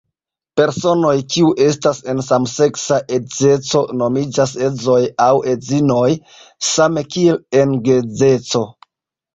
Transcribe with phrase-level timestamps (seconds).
[0.59, 6.11] Personoj kiu estas en samseksa edzeco nomiĝas edzoj aŭ edzinoj,
[6.73, 8.67] same kiel en geedzeco.